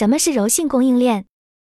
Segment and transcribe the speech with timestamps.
[0.00, 1.26] 什么是柔性供应链？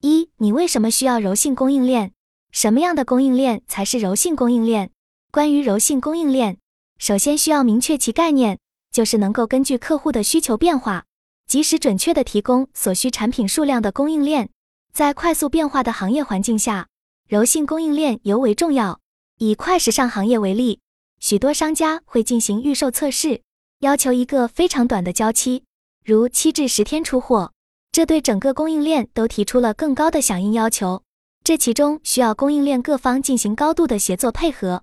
[0.00, 2.12] 一、你为什么需要柔性供应链？
[2.52, 4.92] 什么样的供应链才是柔性供应链？
[5.32, 6.58] 关于柔性供应链，
[6.98, 8.60] 首先需要明确其概念，
[8.92, 11.04] 就是能够根据客户的需求变化，
[11.48, 14.50] 及时准确的提供所需产品数量的供应链。
[14.92, 16.86] 在快速变化的行业环境下，
[17.28, 19.00] 柔性供应链尤为重要。
[19.38, 20.78] 以快时尚行业为例，
[21.18, 23.42] 许多商家会进行预售测试，
[23.80, 25.64] 要求一个非常短的交期，
[26.04, 27.52] 如七至十天出货。
[27.92, 31.02] 这对整个供应链都提出了更高的响应要求，
[31.44, 34.82] 这其中需要供应链各方进行高度的协作配合。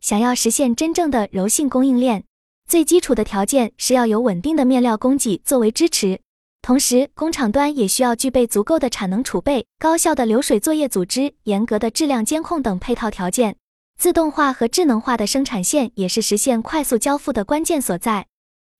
[0.00, 2.22] 想要实现真正的柔性供应链，
[2.68, 6.20] 最基础的条件是要有稳定的面料供给作为支持，
[6.62, 13.56] 同时工厂端也需要具备足够的产能储备、高效的流水作业组织、严格的质量监控等配套条件。
[13.98, 18.26] 自动化和智能化的生产线也是实现快速交付的关键所在。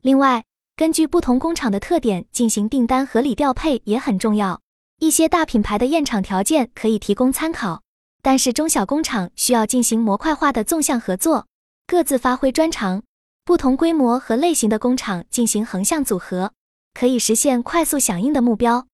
[0.00, 0.44] 另外，
[0.76, 4.60] 根据不同工厂的特点进行订单合理调配也很重要。
[4.98, 7.82] 一些大品牌的验厂条件可以提供参考，
[8.20, 11.46] 但是中小工厂需要进行模块化的纵向合作，
[11.86, 13.04] 各自发挥专长。
[13.44, 16.52] 不同规模和类型的工厂进行横向组合，
[16.92, 18.88] 可以实现快速响应的目标。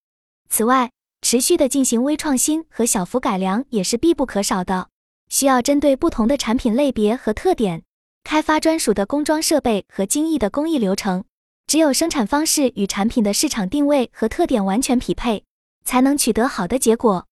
[0.50, 0.90] 此外，
[1.22, 4.88] 持续的进行微创新和小幅改良也是必不可少的，
[5.30, 7.84] 需要针对不同的产品类别和特点，
[8.22, 11.24] 开发专属的工装设备和精益的工艺流程。
[11.70, 15.44] 只有生产方式与产品的市场定位和特点完全匹配，
[15.84, 17.28] 才能取得好的结果。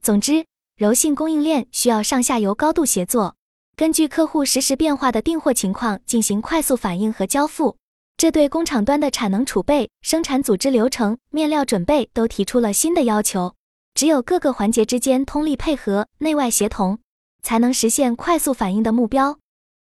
[0.00, 0.46] 总之，
[0.76, 3.34] 柔性供应链需要上下游高度协作，
[3.74, 7.78] 根据客户实时变化的订货情况进行快速反应和交付。
[8.16, 13.56] 这对工厂端的产能储备、生产组织流程、面料准备都提出了新的要求。
[13.94, 17.00] 只有各个环节之间通力配合、内外协同，
[17.42, 19.40] 才能实现快速反应的目标。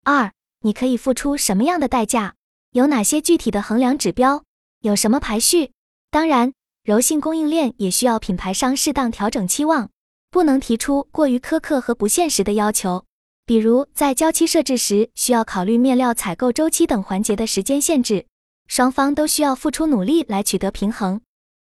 [0.02, 2.34] 二，你可以付出什么样的代价？
[2.72, 4.44] 有哪些具体的衡量指标？
[4.80, 5.72] 有什么排序？
[6.10, 9.90] 当然，柔性供应链也需要品牌商适当调整期望，
[10.30, 13.04] 不能提出过于苛刻和不现实的要求。
[13.44, 18.24] 比如，在交期设置时，需要考虑面料采购周期等环节的时间限制，
[18.68, 21.20] 双方都需要付出努力来取得平衡。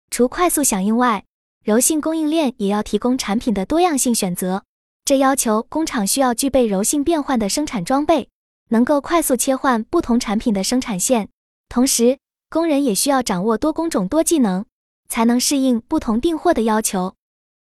[0.10, 1.24] 除快速响应外，
[1.64, 4.64] 柔性供应链也要提供产品的多样性选择，
[5.06, 8.28] 这要求工厂需要具备柔性变换的生产装备。
[8.70, 11.30] 能够快速切换不同产品的生产线，
[11.70, 12.18] 同时
[12.50, 14.66] 工人也需要掌握多工种多技能，
[15.08, 17.16] 才能适应不同订货的要求。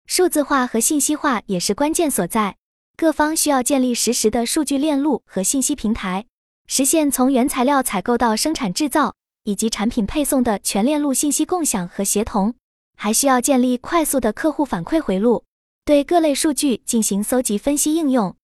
[0.07, 2.57] 数字化和信息化也是关键所在，
[2.97, 6.27] 各方需要建立实时的数据链路和信息平台，
[6.67, 9.15] 实现从原材料采购到生产制造
[9.45, 12.55] 以及产品配送的全链路信息共享和协同。
[12.95, 15.45] 还需要建立快速的客户反馈回路，
[15.85, 18.37] 对各类数据进行搜集分析应用，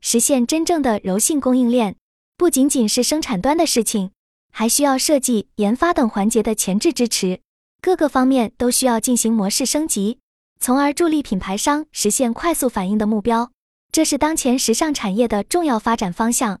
[0.00, 1.96] 实现真正的柔性供应链。
[2.42, 4.10] 不仅仅是生产端的事情，
[4.50, 7.40] 还需要设计、研发等环节的前置支持，
[7.80, 10.18] 各个方面都需要进行模式升级，
[10.58, 13.52] 从而助力品牌商实现快速反应的目标。
[13.92, 16.58] 这是当前时尚产业的重要发展方向。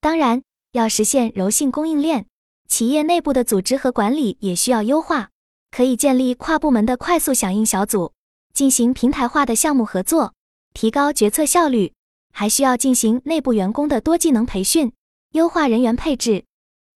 [0.00, 0.40] 当然，
[0.72, 2.24] 要实现柔性供应链，
[2.66, 5.28] 企业内部的组织和管理也需要优化，
[5.70, 8.14] 可以建立跨部门的快速响应小组，
[8.54, 10.32] 进行平台化的项目合作，
[10.72, 11.92] 提高决策效率。
[12.30, 14.92] 还需要进行内部员工的多技能培训。
[15.32, 16.44] 优化人员配置。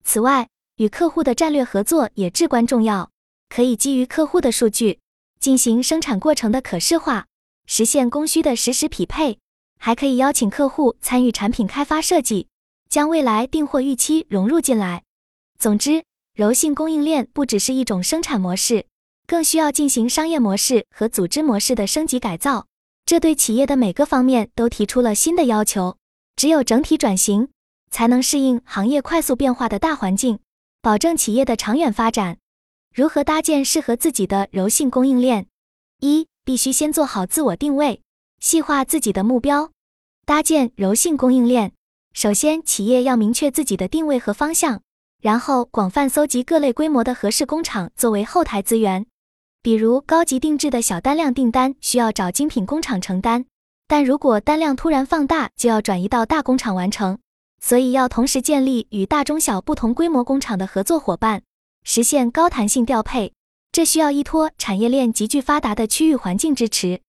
[0.03, 3.11] 此外，与客户的战略合作也至关重要。
[3.49, 4.99] 可以基于客户的数据
[5.39, 7.27] 进行生产过程的可视化，
[7.67, 9.37] 实现供需的实时匹配。
[9.77, 12.47] 还可以邀请客户参与产品开发设计，
[12.89, 15.03] 将未来订货预期融入进来。
[15.59, 18.87] 总之，柔性供应链不只是一种生产模式，
[19.27, 22.65] 更需要进行商业模式和组织模式的升级改造。
[23.05, 25.97] 这对企业的每个方面都提出了新的要求。
[26.35, 27.49] 只有整体转型。
[27.93, 30.39] 才能适应行业快速变化的大环境，
[30.81, 32.39] 保证企业的长远发展。
[32.91, 35.45] 如何搭建适合自己的柔性供应链？
[35.99, 38.01] 一，必须先做好自我定位，
[38.39, 39.69] 细化自己的目标。
[40.25, 41.73] 搭建柔性供应链，
[42.13, 44.81] 首先企业要明确自己的定位和方向，
[45.21, 49.05] 然后广泛搜集各类规模的合适工厂作为后台资源。
[49.61, 53.45] 比如高级定制的小单量订单需要找精品工厂承担，
[53.87, 57.19] 但如果单量突然放大，就要转移到大工厂完成。
[57.65, 61.43] 所以要同时建立与大中小不同规模工厂的合作伙伴，
[61.85, 63.31] 实现高弹性调配。
[63.71, 66.99] 这需要依托产业链极具发达的区域环境支持。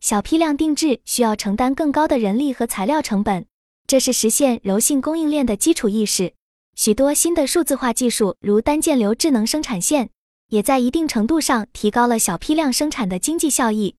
[0.00, 3.46] 小批量定制需要承担更高的人力和材料成本，
[3.88, 6.34] 这是实现柔性供应链的基础意识。
[6.76, 10.10] 许多新的数字化技术，如单件流智能生产线，
[10.50, 13.96] 也在一定程度上提高了小批量生产的经济效益。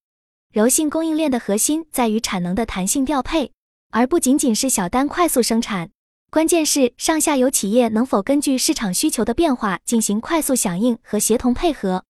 [0.53, 3.51] 柔性供应链的核心在于产能的弹性调配，
[3.91, 5.91] 而不仅仅是小单快速生产。
[6.29, 12.03] 关键是上下游企业能否根据市场需求的变化进行快速响应和协同配合。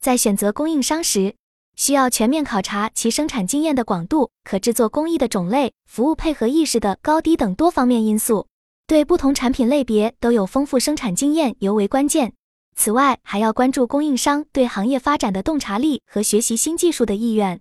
[0.00, 1.34] 在选择供应商时，
[1.76, 8.46] 需要全面考察其生产经验的广度、可制作工艺的种类、服务配合意识的高低等多方面因素。
[8.86, 12.32] 对不同产品类别都有丰富生产经验尤为关键。
[12.74, 17.60] 此外，还要关注供应商对行业发展的洞察力和学习新技术的意愿。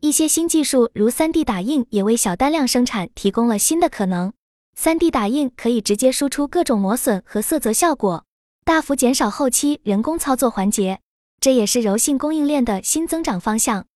[0.00, 4.32] 一些新技术，如 3D 打印，也为小单量生产提供了新的可能。
[4.76, 8.24] 3D 打印可以直接输出各种磨损和色泽效果，
[8.64, 11.00] 大幅减少后期人工操作环节。
[11.40, 13.86] 这也是柔性供应链的新增长方向。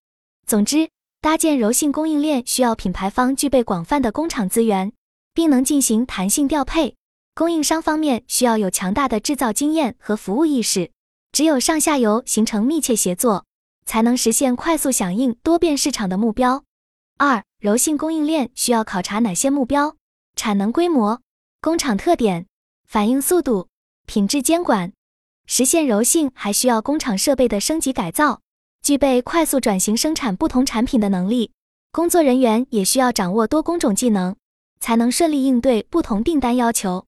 [0.45, 0.89] 总之，
[1.19, 4.93] 搭建柔性供应链需要品牌方具备广泛的工厂资源，
[5.33, 6.93] 并能进行弹性调配；
[7.35, 10.91] 供应商方面需要有强大的制造经验和服务意识。
[11.31, 13.45] 只有上下游形成密切协作，
[13.85, 16.63] 才能实现快速响应多变市场的目标。
[17.17, 19.95] 二、柔性供应链需要考察哪些目标？
[20.39, 21.19] 产能规模、
[21.59, 22.45] 工厂特点、
[22.87, 23.67] 反应速度、
[24.05, 24.93] 品质监管。
[25.45, 28.39] 实现柔性还需要工厂设备的升级改造，
[28.81, 31.51] 具备快速转型生产不同产品的能力。
[31.91, 34.33] 工作人员也需要掌握多工种技能，
[34.79, 37.05] 才能顺利应对不同订单要求。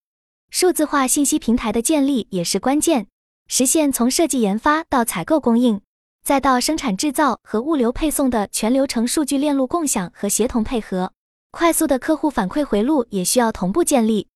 [0.50, 3.08] 数字化信息平台的建立也是关键，
[3.48, 5.80] 实现从设计研发到采购供应，
[6.22, 11.14] 再到生产制造和物流配送的全流程数据链路共享和协同配合。
[11.52, 14.28] 快速的客户反馈回路也需要同步建立。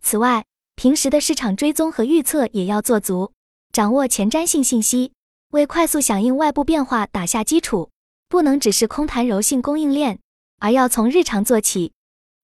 [0.00, 0.44] 此外，
[0.76, 3.32] 平时的市场追踪和预测也要做足。
[3.72, 5.12] 掌握前瞻性信息，
[5.50, 7.90] 为快速响应外部变化打下基础。
[8.28, 10.20] 不能只是空谈柔性供应链，
[10.60, 11.92] 而要从日常做起。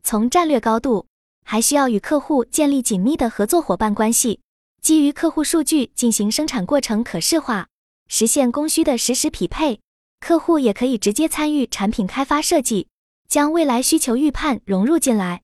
[0.02, 1.06] 从战略高度，
[1.44, 4.40] 还需要与客户建立紧密的合作伙伴关系，
[4.82, 7.68] 基于客户数据进行生产过程可视化，
[8.08, 9.78] 实现供需的实时匹配。
[10.18, 12.88] 客户也可以直接参与产品开发设计，
[13.28, 15.42] 将未来需求预判融入进来。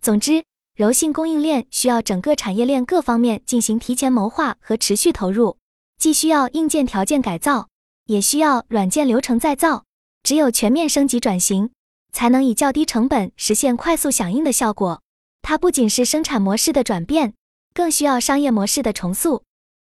[0.00, 0.44] 总之。
[0.76, 5.58] 柔性供应链需要整个产业链各方面进行提前谋划和持续投入，
[5.98, 7.68] 既需要硬件条件改造，
[8.06, 9.84] 也需要软件流程再造。
[10.22, 11.70] 只有全面升级转型，
[12.14, 15.02] 才能以较低成本实现快速响应的效果。
[15.42, 17.34] 它不仅是生产模式的转变，
[17.74, 19.42] 更需要商业模式的重塑。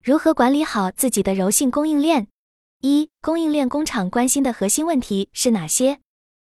[0.03, 2.27] 如何管理好自己的柔性供应链？
[2.81, 5.97] 一、供应链工厂关心的核心问题是哪些？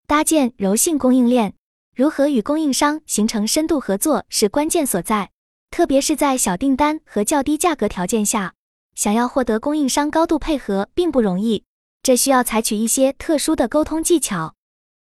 [0.07, 1.53] 搭建柔性供应链。
[1.93, 5.31] 如何与供应商形成深度合作是关键所在，
[5.69, 8.53] 特别是在小订单和较低价格条件下，
[8.95, 11.65] 想要获得供应商高度配合并不容易。
[12.03, 14.55] 这需要采取一些特殊的沟通技巧，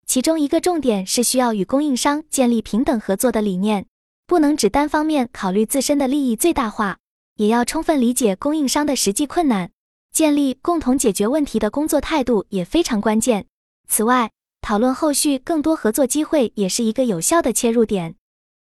[0.06, 3.84] 其中一个重点是需要与供应商建立平等合作的理念，
[4.26, 6.96] 不能只单方面考虑自身的利益最大化，
[7.36, 9.70] 也要充分理解供应商的实际困难，
[10.14, 13.44] 建立共同解决问题的工作态度也非常关键。
[13.86, 14.30] 此外，
[14.64, 18.14] 讨论后续更多合作机会也是一个有效的切入点。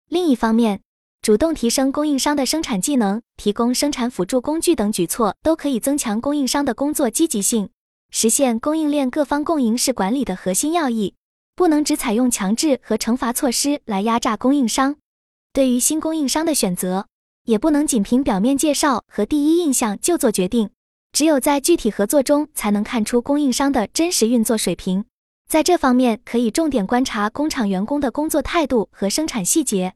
[0.09, 0.81] 另一方面，
[1.23, 7.71] 主动提升供应商的生产技能、提供生产辅助工具等举措，都可以增强供应商的工作积极性，
[8.11, 11.15] 实现供应链各方共赢式管理的核心要义。
[11.55, 14.97] 不能只采用强制和惩罚措施来压榨供应商。
[15.53, 17.07] 对于新供应商的选择，
[17.45, 20.71] 也不能仅凭表面介绍和第一印象就做决定。
[21.13, 25.05] 只有在具体合作中，才能看出供应商的真实运作水平。
[25.53, 29.93] 在这方面，可以重点观察工厂员工的工作态度和生产细节。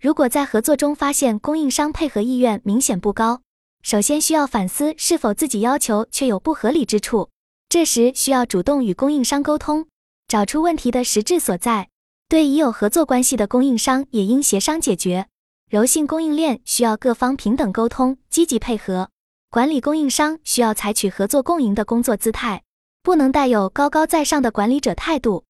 [0.00, 3.40] 如果在合作中发现供应商配合意愿明显不高，
[3.82, 7.30] 首先需要反思是否自己要求却有不合理之处。
[7.68, 9.88] 这时需要主动与供应商沟通，
[10.28, 11.88] 找出问题的实质所在。
[12.28, 15.26] 对已有合作关系的供应商，也应协商解决。
[15.68, 19.10] 柔性供应链需要各方平等沟通，积极配合。
[19.50, 22.62] 管理供应商需要采取合作共赢的工作姿态。
[23.02, 25.44] 不能带有高高在上的管理者态度。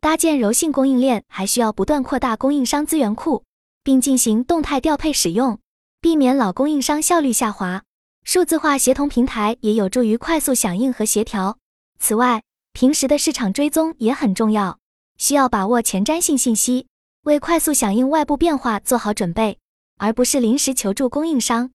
[0.00, 3.44] 搭建柔性供应链还需要不断扩大供应商资源库，
[3.82, 5.58] 并进行动态调配使用，
[6.00, 7.82] 避免老供应商效率下滑。
[8.24, 11.58] 数字化协同平台也有助于快速响应和协调。
[11.98, 12.42] 此外，
[12.72, 14.78] 平时的市场追踪也很重要，
[15.18, 16.86] 需要把握前瞻性信息，
[17.24, 19.58] 为快速响应外部变化做好准备，
[19.98, 21.70] 而不是临时求助供应商。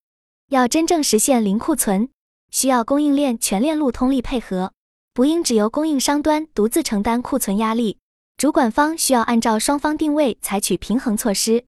[0.49, 2.09] 要真正实现零库存，
[2.49, 4.73] 需要供应链全链路通力配合。
[5.19, 7.97] 不应只由供应商端独自承担库存压力，
[8.37, 11.65] 主管方需要按照双方定位采取平衡措施。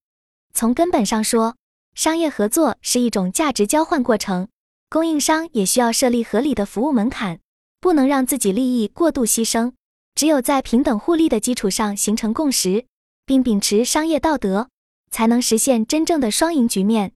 [0.53, 1.57] 从根本上说，
[1.93, 4.47] 商业合作是一种价值交换过程，
[4.89, 7.41] 供应商也需要设立合理的服务门槛，
[7.81, 9.73] 不能让自己利益过度牺牲。
[10.15, 12.85] 只有在平等互利的基础上形成共识，
[13.25, 14.69] 并秉持商业道德，
[15.09, 17.11] 才能实现真正的双赢局面。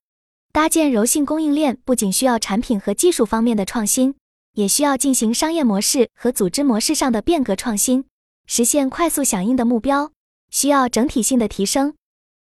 [0.51, 4.15] 搭建柔性供应链不仅需要产品和技术方面的创新。
[4.56, 8.04] 也需要进行商业模式和组织模式上的变革创新，
[8.48, 10.12] 实现快速响应的目标，
[10.50, 11.94] 需要整体性的提升。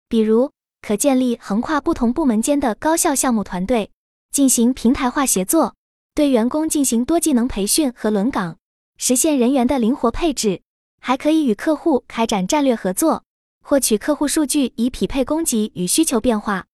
[0.08, 3.90] 比如，可建立横跨不同部门间的高效项目团队，
[4.30, 5.74] 进行平台化协作，
[6.14, 8.56] 对员工进行多技能培训和轮岗，
[8.96, 10.62] 实现人员的灵活配置，
[11.00, 13.24] 还可以与客户开展战略合作，
[13.60, 16.66] 获取客户数据以匹配供给与需求变化。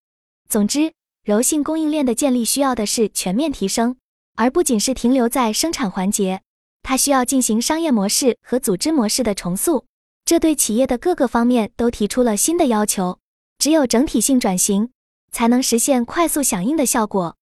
[0.49, 0.93] 总之，
[1.25, 3.97] 柔性供应链的建立需要的是全面提升，
[4.41, 6.41] 而不仅是停留在生产环节，
[6.83, 9.85] 它需要进行商业模式和组织模式的重塑，
[10.25, 13.19] 这对企业的各个方面都提出了新的要求。
[13.59, 14.93] 只有整体性转型，
[15.31, 17.37] 才能实现快速响应的效果。